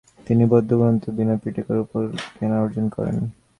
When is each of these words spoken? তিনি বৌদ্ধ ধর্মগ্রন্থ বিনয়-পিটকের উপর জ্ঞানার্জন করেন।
তিনি 0.27 0.43
বৌদ্ধ 0.45 0.69
ধর্মগ্রন্থ 0.71 1.03
বিনয়-পিটকের 1.17 1.77
উপর 1.77 2.01
জ্ঞানার্জন 2.37 2.85
করেন। 2.89 3.15